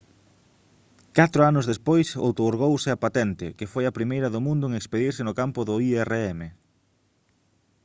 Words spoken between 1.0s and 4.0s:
catro anos despois outorgouse a patente que foi a